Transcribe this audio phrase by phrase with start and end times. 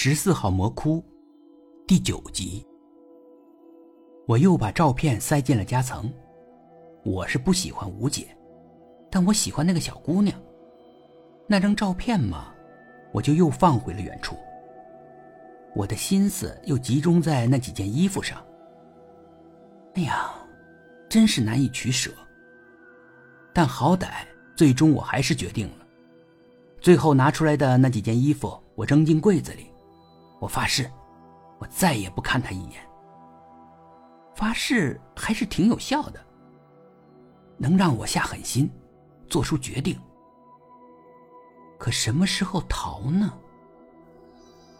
[0.00, 1.04] 十四号魔窟，
[1.84, 2.64] 第九集。
[4.28, 6.08] 我又把照片塞进了夹层。
[7.04, 8.28] 我是不喜欢吴姐，
[9.10, 10.40] 但我喜欢那个小姑娘。
[11.48, 12.54] 那张照片嘛，
[13.12, 14.36] 我就又放回了原处。
[15.74, 18.40] 我的心思又集中在那几件衣服上。
[19.94, 20.32] 哎呀，
[21.08, 22.12] 真是难以取舍。
[23.52, 24.24] 但好歹
[24.54, 25.84] 最终我还是决定了。
[26.80, 29.66] 最后拿出来的那几件衣服，我扔进柜子里。
[30.40, 30.90] 我发誓，
[31.58, 32.80] 我再也不看他一眼。
[34.34, 36.24] 发誓还是挺有效的，
[37.56, 38.70] 能让我下狠心，
[39.28, 39.98] 做出决定。
[41.76, 43.36] 可什么时候逃呢？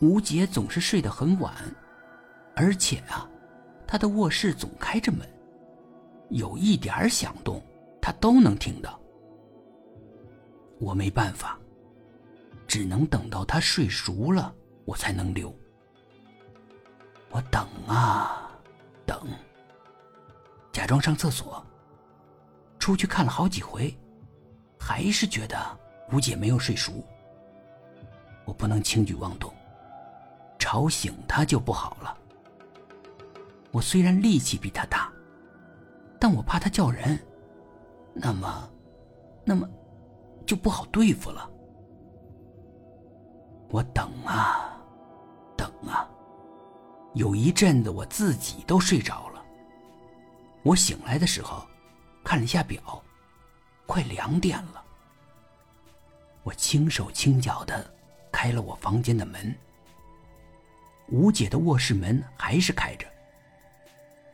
[0.00, 1.54] 吴杰总是睡得很晚，
[2.56, 3.28] 而且啊，
[3.86, 5.20] 他的卧室总开着门，
[6.30, 7.62] 有一点响动，
[8.00, 8.98] 他都能听到。
[10.80, 11.58] 我没办法，
[12.66, 14.54] 只能等到他睡熟了。
[14.84, 15.54] 我才能留。
[17.30, 18.50] 我等啊，
[19.06, 19.26] 等。
[20.70, 21.64] 假装上厕所，
[22.78, 23.94] 出去看了好几回，
[24.78, 25.56] 还是觉得
[26.12, 26.92] 吴姐没有睡熟。
[28.44, 29.52] 我不能轻举妄动，
[30.58, 32.18] 吵醒她就不好了。
[33.70, 35.10] 我虽然力气比她大，
[36.18, 37.18] 但我怕她叫人，
[38.12, 38.70] 那么，
[39.44, 39.68] 那么，
[40.44, 41.48] 就不好对付了。
[43.70, 44.61] 我等啊。
[47.14, 49.44] 有一阵子我自己都睡着了。
[50.62, 51.66] 我醒来的时候，
[52.24, 53.02] 看了一下表，
[53.86, 54.82] 快两点了。
[56.42, 57.88] 我轻手轻脚的
[58.32, 59.54] 开了我房间的门。
[61.08, 63.06] 吴姐的卧室门还是开着，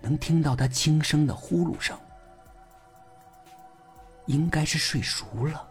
[0.00, 1.98] 能听到她轻声的呼噜声。
[4.26, 5.68] 应该是睡熟了。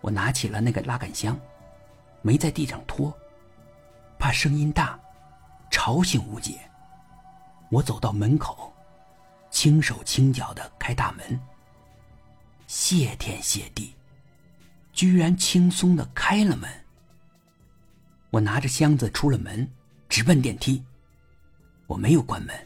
[0.00, 1.38] 我拿起了那个拉杆箱，
[2.22, 3.16] 没在地上拖。
[4.18, 4.98] 怕声音大，
[5.76, 6.58] 吵醒吴姐。
[7.68, 8.72] 我走到门口，
[9.50, 11.38] 轻手轻脚的开大门。
[12.66, 13.94] 谢天谢地，
[14.94, 16.70] 居然轻松的开了门。
[18.30, 19.70] 我拿着箱子出了门，
[20.08, 20.82] 直奔电梯。
[21.86, 22.56] 我没有关门，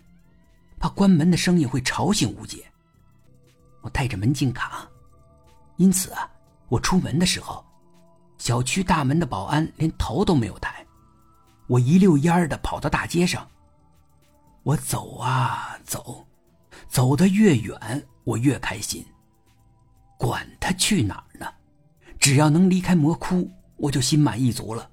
[0.78, 2.64] 怕关门的声音会吵醒吴姐。
[3.80, 4.88] 我带着门禁卡，
[5.78, 6.30] 因此啊，
[6.68, 7.64] 我出门的时候，
[8.38, 10.79] 小区大门的保安连头都没有抬。
[11.70, 13.48] 我一溜烟儿的跑到大街上。
[14.64, 16.26] 我走啊走，
[16.88, 19.06] 走得越远，我越开心。
[20.18, 21.46] 管他去哪儿呢，
[22.18, 24.90] 只要能离开魔窟，我就心满意足了。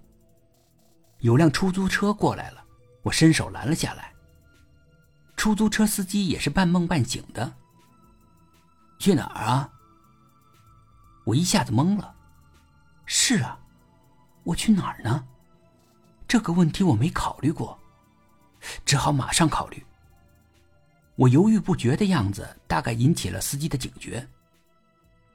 [1.21, 2.63] 有辆出租车过来了，
[3.01, 4.13] 我伸手拦了下来。
[5.35, 7.51] 出租车司机也是半梦半醒的。
[8.99, 9.67] 去哪儿啊？
[11.25, 12.13] 我一下子懵了。
[13.07, 13.59] 是啊，
[14.44, 15.27] 我去哪儿呢？
[16.27, 17.79] 这个问题我没考虑过，
[18.85, 19.83] 只好马上考虑。
[21.15, 24.27] 我犹豫不决的样子，大概引起了司机的警觉。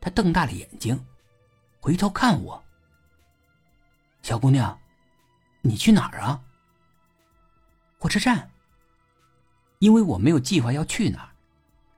[0.01, 1.03] 他瞪大了眼睛，
[1.81, 2.63] 回头看我
[4.21, 4.79] ：“小姑娘，
[5.63, 6.43] 你去哪儿啊
[7.99, 8.51] ？”“火车站。”
[9.79, 11.29] 因为我没有计划要去哪儿，“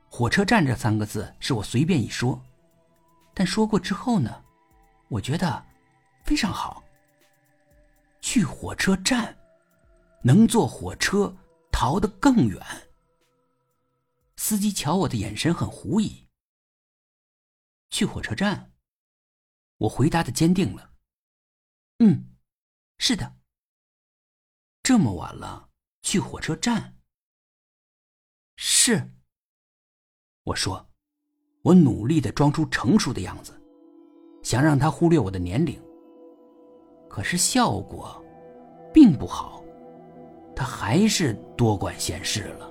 [0.09, 2.41] 火车站”这三个字是我随便一说，
[3.34, 4.43] 但说过之后呢，
[5.09, 5.66] 我觉得
[6.22, 6.84] 非常好。
[8.25, 9.37] 去火车站，
[10.23, 11.37] 能坐火车
[11.71, 12.59] 逃得更远。
[14.39, 16.27] 司机瞧我的眼神很狐疑。
[17.91, 18.73] 去火车站，
[19.77, 20.91] 我回答的坚定了。
[21.99, 22.35] 嗯，
[22.97, 23.37] 是的。
[24.83, 25.69] 这么晚了，
[26.01, 26.97] 去火车站？
[28.56, 29.12] 是。
[30.45, 30.91] 我说，
[31.61, 33.53] 我努力的装出成熟的样子，
[34.43, 35.79] 想让他忽略我的年龄。
[37.14, 38.20] 可是效果
[38.92, 39.62] 并不好，
[40.52, 42.69] 他还是多管闲事了。